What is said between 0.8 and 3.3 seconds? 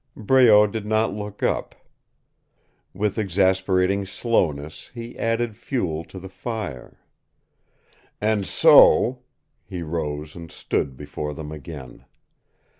not look up. With,